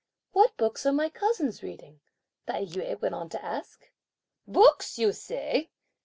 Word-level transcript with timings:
"What 0.31 0.57
books 0.57 0.83
are 0.87 0.91
my 0.91 1.09
cousins 1.09 1.61
reading?" 1.61 1.99
Tai 2.47 2.65
yü 2.65 2.99
went 2.99 3.13
on 3.13 3.29
to 3.29 3.45
ask. 3.45 3.91
"Books, 4.47 4.97
you 4.97 5.13
say!" 5.13 5.69